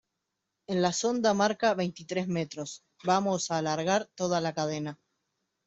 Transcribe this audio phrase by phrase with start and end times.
[0.65, 2.83] en la sonda marca veintitrés metros.
[3.03, 4.97] vamos a alargar toda la cadena